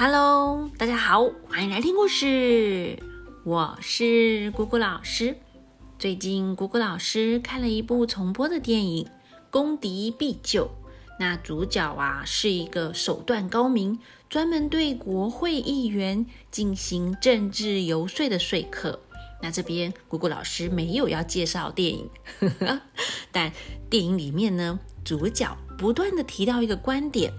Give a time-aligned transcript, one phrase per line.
[0.00, 2.96] Hello，大家好，欢迎来听故事。
[3.42, 5.36] 我是姑姑老师。
[5.98, 9.04] 最近姑姑老师看了一部重播的电影
[9.50, 10.66] 《攻敌必救》，
[11.18, 13.98] 那主角啊是一个手段高明、
[14.30, 19.00] 专门对国会议员进行政治游说的说客。
[19.42, 22.08] 那这边姑姑老师没有要介绍电影，
[23.32, 23.52] 但
[23.90, 27.32] 电影里面呢，主角不断的提到一个观点。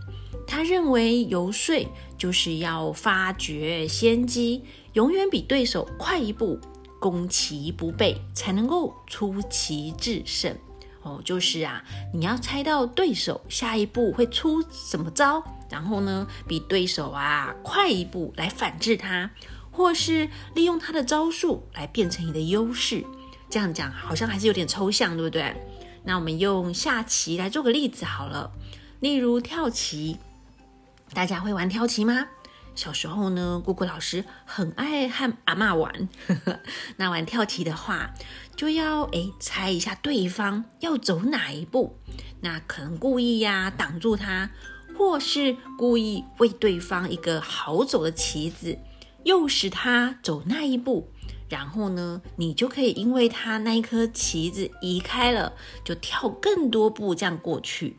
[0.45, 1.75] 他认为游说
[2.19, 4.61] 就是要发掘先机，
[4.93, 6.59] 永远比对手快一步，
[6.99, 10.55] 攻其不备，才能够出奇制胜。
[11.01, 11.81] 哦，就是啊，
[12.13, 19.31] 你要猜到对手下一步会出什么招，然后呢，比对手啊快一步来反制他，
[19.71, 23.05] 或是利用他的招数来变成你的优势。
[23.49, 25.55] 这样讲好像还是有点抽象，对不对？
[26.03, 28.51] 那我们用下棋来做个例子好了，
[28.99, 30.17] 例如跳棋。
[31.13, 32.27] 大家会玩跳棋吗？
[32.75, 36.07] 小时候呢，姑姑老师很爱和阿妈玩。
[36.97, 38.11] 那玩跳棋的话，
[38.55, 41.97] 就要诶猜一下对方要走哪一步。
[42.41, 44.51] 那可能故意呀挡住他，
[44.97, 48.77] 或是故意为对方一个好走的棋子，
[49.23, 51.11] 诱使他走那一步。
[51.49, 57.97] 然后呢，你就可以因为他那一颗棋子移开了，就跳更多步这样过去。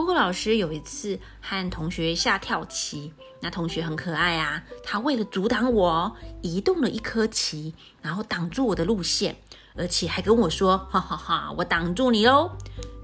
[0.00, 9.36] 姑姑老师有一次和同学下跳棋，那同学很可爱啊，他为了阻挡我，移动了一颗棋，然后挡住我的路线，
[9.76, 12.50] 而且还跟我说：“哈哈哈，我挡住你喽。”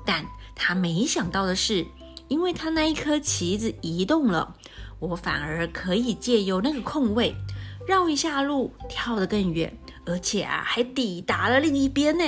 [0.06, 1.86] 但他没想到的是，
[2.28, 4.54] 因为他那一颗棋子移动了，
[4.98, 7.36] 我反而可以借由那个空位
[7.86, 12.24] 绕一下路，跳得更远，而且啊，还抵达了另一边呢。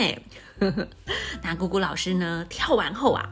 [1.43, 3.31] 那姑姑老师呢，跳完后啊。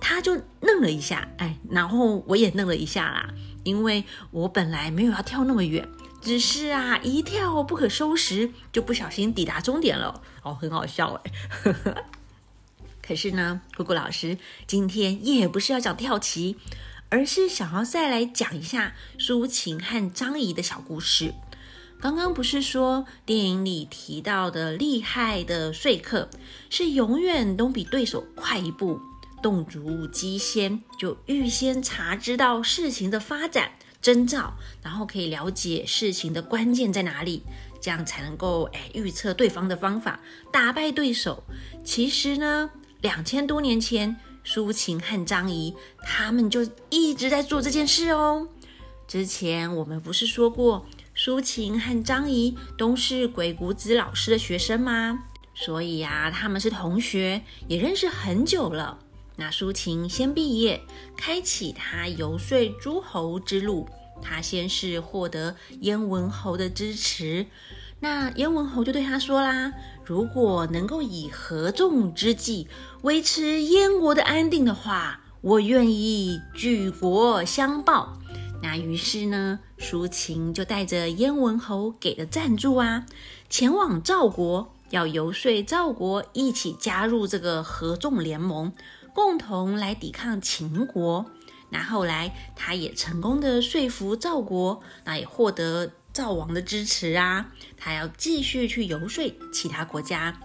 [0.00, 5.88] 他就愣了一下，哎，然后我也愣了一下啦，因为我本来没有要跳那么远，
[6.20, 11.32] 只是啊一跳不可收拾，就不小心抵达终点了，哦，很好笑哎。
[13.02, 16.56] 可是呢，姑姑老师今天也不是要讲跳棋，
[17.08, 21.32] 而是想要再来讲一下苏秦和张仪的小故事。
[22.00, 26.28] 刚刚不是说电影里提到的厉害的说客
[26.70, 29.00] 是永远都比对手快一步？
[29.42, 37.42] 动植物机先，就预先查知到事情的发展征兆，然后可以了解事情的关键在哪里，
[37.80, 40.20] 这样才能够哎预测对方的方法，
[40.52, 41.42] 打败对手。
[41.84, 48.48] 其实呢，两千多年前，苏秦和张仪他们就一直在做这件事哦。
[49.06, 55.24] 之前我们不是说过，苏秦和张仪都是鬼谷子老师的学生吗？
[55.54, 58.98] 所以呀，他们是同学，也认识很久了。
[59.40, 60.80] 那苏秦先毕业，
[61.16, 63.88] 开启他游说诸侯之路。
[64.20, 67.46] 他先是获得燕文侯的支持，
[68.00, 69.72] 那燕文侯就对他说啦
[70.04, 72.66] ：“如果能够以合纵之计
[73.02, 78.18] 维持燕国的安定的话，我愿意举国相报。”
[78.60, 83.06] 那于是呢，苏秦就带着燕文侯给的赞助啊，
[83.48, 88.72] 前往赵国，要游说赵国一起加入这个合纵联盟。
[89.18, 91.26] 共同来抵抗秦国，
[91.70, 97.48] 那后来他也成功的说服赵国，那也获得赵王的支持啊。
[97.76, 100.38] 他要继续去游说其他国家，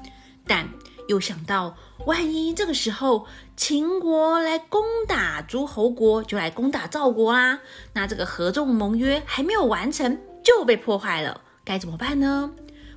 [0.47, 0.67] 但
[1.07, 7.59] 又想到万一这个时候秦国来攻打诸侯国，就来攻打赵国啦，
[7.93, 12.49] 那这个合纵盟约还没有完成就被破坏了，该怎么办呢？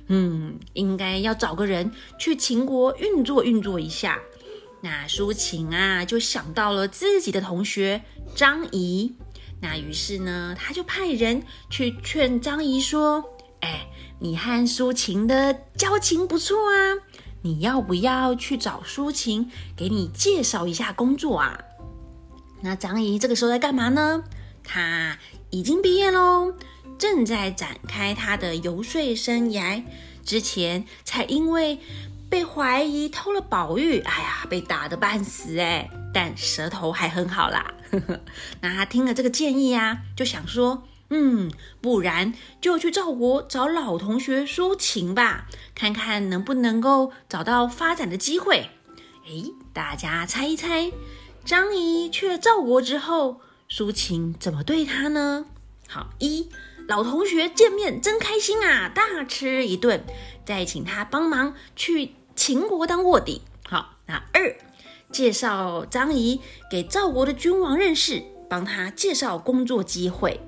[0.07, 4.19] 嗯，应该要找个人去秦国运作运作一下。
[4.81, 8.03] 那苏秦啊，就想到了自己的同学
[8.35, 9.15] 张仪。
[9.59, 13.25] 那于是呢，他就派人去劝张仪说
[13.61, 13.87] ：“哎，
[14.19, 16.93] 你和苏秦的交情不错啊，
[17.41, 21.59] 你要不要去找苏秦，给你介绍一下工作啊？”
[22.61, 24.23] 那张仪这个时候在干嘛呢？
[24.63, 25.17] 他
[25.49, 26.53] 已经毕业喽，
[26.99, 29.83] 正在展开他的游说生涯。
[30.23, 31.79] 之前才因为。
[32.29, 37.73] 被怀疑偷了宝玉，哎呀，被打得半死哎，但舌头还很好啦。
[38.61, 48.71] 那他听了这个建议呀，就想说，嗯，不然就去赵国找老同学苏秦吧，看看能不能够找到发展的机会。
[49.25, 50.91] 哎，大家猜一猜，
[51.45, 53.39] 张仪去了赵国之后，
[53.69, 55.45] 苏秦怎么对他呢？
[55.87, 56.49] 好，一
[56.89, 60.03] 老同学见面真开心啊，大吃一顿，
[60.45, 62.15] 再请他帮忙去。
[62.37, 63.95] 秦国当卧底，好。
[64.05, 64.55] 那二，
[65.11, 66.39] 介绍张仪
[66.71, 70.39] 给赵国的君王认识，帮他介绍工作机会。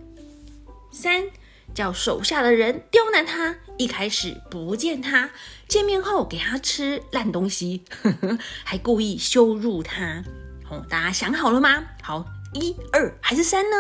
[0.92, 1.26] 三
[1.74, 5.32] 叫手下的人刁难他，一开始不见他，
[5.68, 7.84] 见面后给他吃烂东西，
[8.64, 10.24] 还故意羞辱他。
[10.70, 11.84] 哦，大家想好了吗？
[12.02, 13.76] 好，一二还是三呢？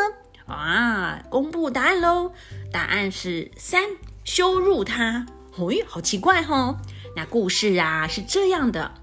[0.53, 2.33] 啊，公布答案喽！
[2.73, 3.83] 答案是三，
[4.25, 5.27] 羞辱他。
[5.53, 6.75] 哎，好奇怪哈！
[7.15, 8.93] 那故事啊是这样的：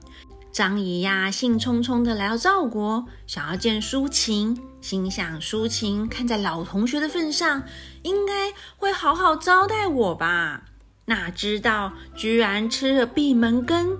[0.52, 7.64] 张仪呀，兴冲冲的来到赵国，想要见苏秦，心想苏秦看在老同学的份上，
[8.02, 10.62] 应该会好好招待我吧？
[11.06, 13.98] 哪知道居然吃了闭门羹！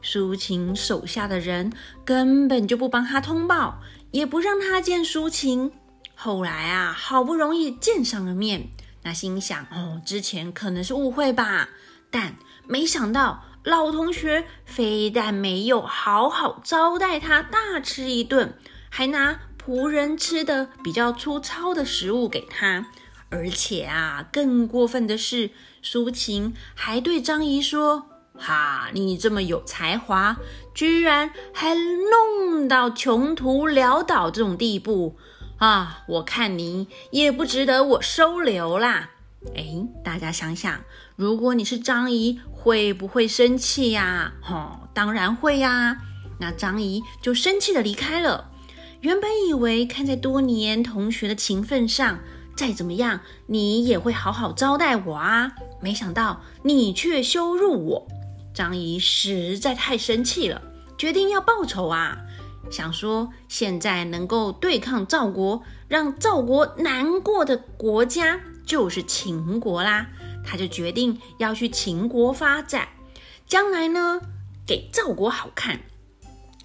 [0.00, 1.72] 苏秦手下的人
[2.04, 3.80] 根本就不帮他通报，
[4.12, 5.72] 也不让他见苏秦。
[6.14, 8.70] 后来啊，好不容易见上了面，
[9.02, 11.68] 那心想哦，之前可能是误会吧。
[12.10, 18.54] 但没想到，老同学非但没有好好招待他大吃一顿，
[18.88, 22.86] 还拿仆人吃的比较粗糙的食物给他。
[23.30, 25.50] 而且啊，更过分的是，
[25.82, 30.38] 苏秦还对张仪说：“哈，你这么有才华，
[30.72, 35.18] 居然还弄到穷途潦倒这种地步
[35.58, 36.04] 啊！
[36.08, 39.10] 我看你也不值得我收留啦。”
[39.54, 40.80] 哎，大家想想，
[41.16, 44.32] 如果你是张仪，会不会生气呀？
[44.48, 45.96] 哦，当然会呀。
[46.40, 48.50] 那张仪就生气的离开了。
[49.00, 52.18] 原本以为看在多年同学的情分上，
[52.56, 55.52] 再怎么样你也会好好招待我啊。
[55.80, 58.08] 没想到你却羞辱我，
[58.52, 60.60] 张仪实在太生气了，
[60.96, 62.18] 决定要报仇啊。
[62.70, 68.40] 想说现在能够对抗赵国，让赵国难过的国家。
[68.68, 70.08] 就是秦国啦，
[70.44, 72.88] 他就决定要去秦国发展，
[73.46, 74.20] 将来呢
[74.66, 75.80] 给赵国好看。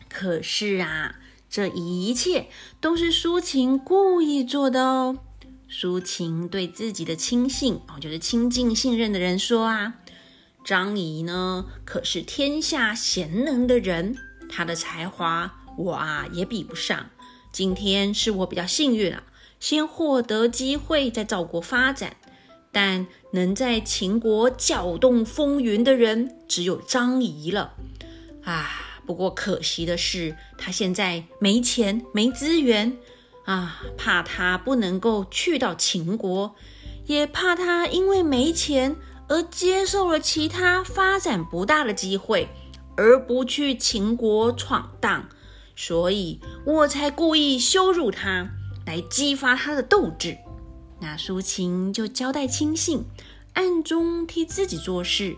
[0.10, 1.16] 可是啊，
[1.50, 2.50] 这一切
[2.82, 5.18] 都是苏秦故意做的哦。
[5.70, 9.94] 苏秦对自己的亲信哦，就是亲近信任的人说啊，
[10.66, 14.18] 张仪呢可是天下贤能的人，
[14.50, 17.10] 他的才华我啊也比不上。
[17.54, 19.24] 今天是我比较幸运啊。
[19.64, 22.18] 先获得机会在赵国发展，
[22.70, 27.72] 但能在秦国搅动风云的人只有张仪了。
[28.44, 28.70] 啊，
[29.06, 32.98] 不过可惜的是，他现在没钱没资源
[33.46, 36.54] 啊，怕他不能够去到秦国，
[37.06, 38.98] 也怕他因为没钱
[39.30, 42.50] 而接受了其他发展不大的机会，
[42.98, 45.30] 而不去秦国闯荡，
[45.74, 48.50] 所以我才故意羞辱他。
[48.86, 50.38] 来激发他的斗志，
[51.00, 53.04] 那苏秦就交代亲信，
[53.54, 55.36] 暗中替自己做事。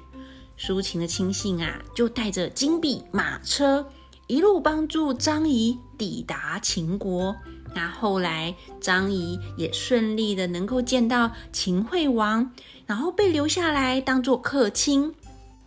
[0.57, 3.89] 苏秦的亲信啊，就带着金币、马车，
[4.27, 7.35] 一路帮助张仪抵达秦国。
[7.73, 12.51] 那后来张仪也顺利的能够见到秦惠王，
[12.85, 15.13] 然后被留下来当做客卿。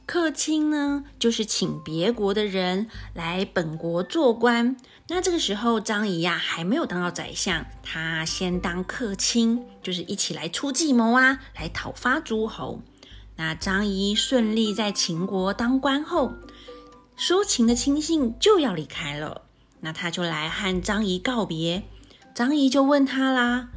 [0.08, 4.74] 客卿呢，就是请别国的人来本国做官。
[5.08, 12.80] 那这个时候，张仪呀还没有当到宰相，他先当客卿，就是一起来出计谋啊，来讨伐诸侯。
[13.36, 16.32] 那张仪顺利在秦国当官后，
[17.14, 19.42] 苏秦的亲信就要离开了，
[19.80, 21.82] 那他就来和张仪告别。
[22.34, 23.68] 张仪就问他啦：“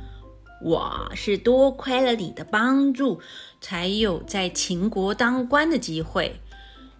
[0.63, 3.19] 我是多亏了你的帮助。”
[3.61, 6.41] 才有在秦国当官的机会，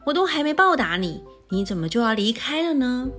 [0.06, 3.10] 我都还没报答你，你怎么就要离开了呢？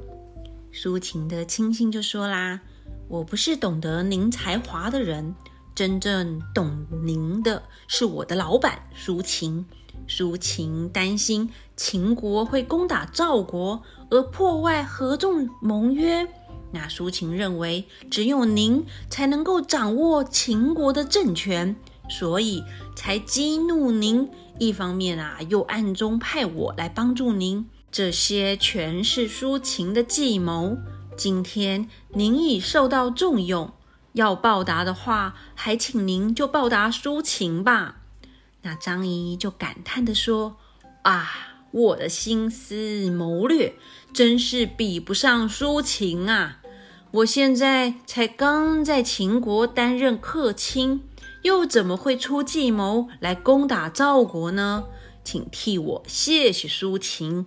[0.72, 2.60] 苏秦的亲信就说啦
[3.08, 5.34] ：“我不是懂得您才华的人，
[5.74, 9.66] 真正懂您的是我的老板苏秦。
[10.06, 16.26] 苏秦担心秦国会攻打赵国而破坏合纵盟约，
[16.72, 21.76] 那苏秦认为只有您才能够掌握秦国的政权。”
[22.10, 22.62] 所以
[22.94, 30.76] 才激怒您，一方面啊，又暗中派我来帮助您，这些全是苏秦的计谋。
[31.16, 33.72] 今天您已受到重用，
[34.14, 38.00] 要报答的话，还请您就报答苏秦吧。
[38.62, 40.56] 那张仪就感叹地说
[41.04, 41.30] ：“啊，
[41.70, 43.74] 我的心思谋略
[44.12, 46.58] 真是比不上苏秦啊！
[47.12, 51.02] 我现在才刚在秦国担任客卿。”
[51.42, 54.84] 又怎么会出计谋来攻打赵国呢？
[55.24, 57.46] 请替我谢谢苏秦。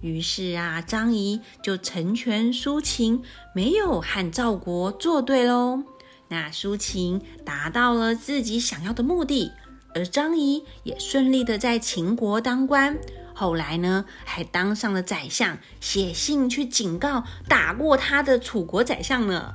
[0.00, 3.22] 于是啊，张仪就成全苏秦，
[3.54, 5.84] 没有和赵国作对喽。
[6.26, 9.52] 那苏秦达到了自己想要的目的，
[9.94, 12.98] 而张仪也顺利的在秦国当官。
[13.38, 19.52] 后来呢，还当上了宰相，写信去警告打过他的楚国宰相呢。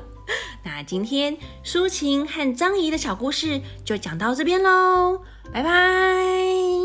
[0.64, 5.20] 那今天抒情和张仪的小故事就讲到这边喽，
[5.52, 6.77] 拜拜。